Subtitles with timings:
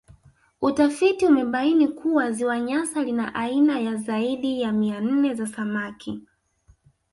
[0.61, 6.19] Utafiti umebaini kuwa Ziwa Nyasa lina aina ya zaidi ya mia nne za samaki